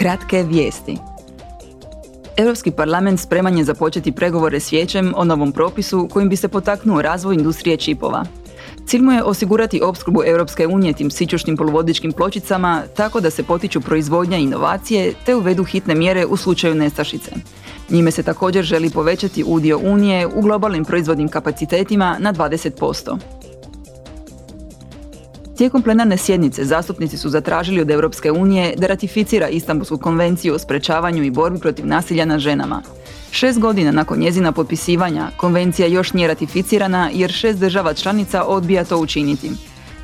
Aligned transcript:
Kratke 0.00 0.42
vijesti. 0.42 0.96
Europski 2.36 2.70
parlament 2.70 3.20
spreman 3.20 3.58
je 3.58 3.64
započeti 3.64 4.12
pregovore 4.12 4.60
s 4.60 4.72
vijećem 4.72 5.12
o 5.16 5.24
novom 5.24 5.52
propisu 5.52 6.08
kojim 6.12 6.28
bi 6.28 6.36
se 6.36 6.48
potaknuo 6.48 7.02
razvoj 7.02 7.34
industrije 7.34 7.76
čipova. 7.76 8.24
Cilj 8.86 9.02
mu 9.02 9.12
je 9.12 9.22
osigurati 9.24 9.80
opskrbu 9.82 10.22
Europske 10.26 10.66
unije 10.66 10.92
tim 10.92 11.10
sićušnim 11.10 11.56
poluvodičkim 11.56 12.12
pločicama 12.12 12.82
tako 12.96 13.20
da 13.20 13.30
se 13.30 13.42
potiču 13.42 13.80
proizvodnja 13.80 14.38
i 14.38 14.42
inovacije 14.42 15.12
te 15.26 15.34
uvedu 15.34 15.64
hitne 15.64 15.94
mjere 15.94 16.26
u 16.26 16.36
slučaju 16.36 16.74
nestašice. 16.74 17.30
Njime 17.90 18.10
se 18.10 18.22
također 18.22 18.64
želi 18.64 18.90
povećati 18.90 19.44
udio 19.46 19.78
Unije 19.78 20.26
u 20.26 20.42
globalnim 20.42 20.84
proizvodnim 20.84 21.28
kapacitetima 21.28 22.16
na 22.20 22.32
20%. 22.32 23.18
Tijekom 25.60 25.82
plenarne 25.82 26.16
sjednice 26.16 26.64
zastupnici 26.64 27.18
su 27.18 27.28
zatražili 27.28 27.80
od 27.80 27.90
Europske 27.90 28.32
unije 28.32 28.74
da 28.76 28.86
ratificira 28.86 29.48
Istanbulsku 29.48 29.98
konvenciju 29.98 30.54
o 30.54 30.58
sprečavanju 30.58 31.22
i 31.22 31.30
borbi 31.30 31.58
protiv 31.58 31.86
nasilja 31.86 32.24
nad 32.24 32.40
ženama. 32.40 32.82
Šest 33.30 33.58
godina 33.58 33.92
nakon 33.92 34.18
njezina 34.18 34.52
potpisivanja, 34.52 35.30
konvencija 35.36 35.88
još 35.88 36.12
nije 36.12 36.28
ratificirana 36.28 37.10
jer 37.12 37.30
šest 37.30 37.58
država 37.58 37.94
članica 37.94 38.44
odbija 38.44 38.84
to 38.84 38.98
učiniti. 38.98 39.50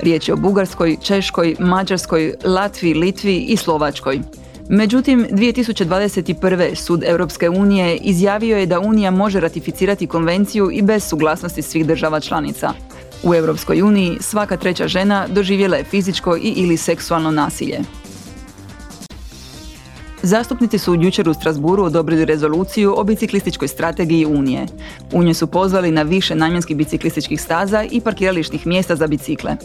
Riječ 0.01 0.29
je 0.29 0.35
o 0.35 0.37
Bugarskoj, 0.37 0.97
Češkoj, 1.03 1.57
Mađarskoj, 1.59 2.35
Latviji, 2.45 2.95
Litvi 2.95 3.37
i 3.39 3.57
Slovačkoj. 3.57 4.21
Međutim, 4.69 5.27
2021. 5.31 6.75
Sud 6.75 7.05
Europske 7.05 7.49
unije 7.49 7.97
izjavio 7.97 8.59
je 8.59 8.67
da 8.67 8.81
Unija 8.81 9.11
može 9.11 9.41
ratificirati 9.41 10.07
konvenciju 10.07 10.71
i 10.73 10.83
bez 10.83 11.05
suglasnosti 11.05 11.63
svih 11.63 11.87
država 11.87 12.21
članica. 12.21 12.73
U 13.23 13.35
Europskoj 13.35 13.83
uniji 13.83 14.19
svaka 14.21 14.57
treća 14.57 14.89
žena 14.89 15.27
doživjela 15.29 15.77
je 15.77 15.85
fizičko 15.85 16.37
i 16.37 16.53
ili 16.57 16.77
seksualno 16.77 17.31
nasilje. 17.31 17.81
Zastupnici 20.23 20.79
su 20.79 20.95
jučer 20.95 21.29
u 21.29 21.35
Strasburu 21.35 21.85
odobrili 21.85 22.25
rezoluciju 22.25 22.95
o 22.97 23.05
biciklističkoj 23.05 23.69
strategiji 23.69 24.27
Unije. 24.27 24.67
U 25.13 25.23
njoj 25.23 25.35
su 25.35 25.47
pozvali 25.47 25.91
na 25.91 26.03
više 26.03 26.35
namjenskih 26.35 26.77
biciklističkih 26.77 27.43
staza 27.43 27.85
i 27.91 28.01
parkirališnih 28.01 28.67
mjesta 28.67 28.97
za 28.97 29.07
bicikle. 29.07 29.57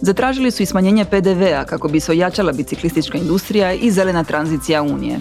Zatražili 0.00 0.50
su 0.50 0.62
i 0.62 0.66
smanjenje 0.66 1.04
PDV-a 1.04 1.64
kako 1.64 1.88
bi 1.88 2.00
se 2.00 2.12
ojačala 2.12 2.52
biciklistička 2.52 3.18
industrija 3.18 3.72
i 3.72 3.90
zelena 3.90 4.24
tranzicija 4.24 4.82
Unije. 4.82 5.18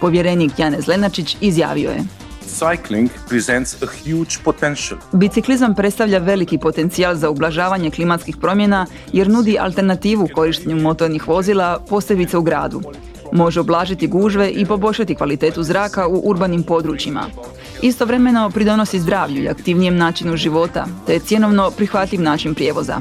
Povjerenik 0.00 0.58
Janez 0.58 0.86
Lenačić 0.86 1.36
izjavio 1.40 1.90
je 1.90 2.19
cycling 2.50 3.08
presents 3.28 3.82
a 3.82 3.86
huge 3.86 4.36
potential. 4.44 4.98
Biciklizam 5.12 5.74
predstavlja 5.74 6.18
veliki 6.18 6.58
potencijal 6.58 7.14
za 7.14 7.30
ublažavanje 7.30 7.90
klimatskih 7.90 8.36
promjena 8.36 8.86
jer 9.12 9.28
nudi 9.28 9.58
alternativu 9.58 10.28
korištenju 10.34 10.76
motornih 10.76 11.28
vozila, 11.28 11.78
posebice 11.88 12.38
u 12.38 12.42
gradu. 12.42 12.82
Može 13.32 13.60
oblažiti 13.60 14.06
gužve 14.06 14.50
i 14.50 14.66
poboljšati 14.66 15.14
kvalitetu 15.14 15.62
zraka 15.62 16.08
u 16.08 16.22
urbanim 16.24 16.62
područjima. 16.62 17.26
Istovremeno 17.82 18.50
pridonosi 18.50 19.00
zdravlju 19.00 19.42
i 19.42 19.48
aktivnijem 19.48 19.96
načinu 19.96 20.36
života, 20.36 20.86
te 21.06 21.12
je 21.12 21.20
cjenovno 21.20 21.70
prihvatljiv 21.70 22.22
način 22.22 22.54
prijevoza. 22.54 23.00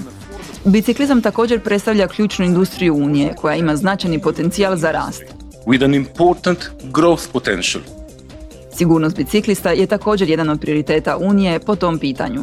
Biciklizam 0.65 1.21
također 1.21 1.59
predstavlja 1.59 2.07
ključnu 2.07 2.45
industriju 2.45 2.95
Unije 2.95 3.33
koja 3.35 3.55
ima 3.55 3.75
značajni 3.75 4.19
potencijal 4.19 4.75
za 4.75 4.91
rast. 4.91 5.23
With 5.65 5.85
an 5.85 5.93
important 5.93 6.59
growth 6.91 7.31
potential. 7.31 7.98
Sigurnost 8.79 9.17
biciklista 9.17 9.71
je 9.71 9.87
također 9.87 10.29
jedan 10.29 10.49
od 10.49 10.59
prioriteta 10.59 11.17
Unije 11.17 11.59
po 11.59 11.75
tom 11.75 11.99
pitanju. 11.99 12.41